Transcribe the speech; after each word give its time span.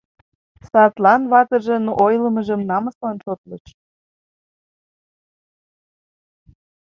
Садлан 0.69 1.21
ватыжын 1.31 1.85
ойлымыжым 2.05 2.61
намыслан 2.69 3.17
шотлыш. 3.23 3.63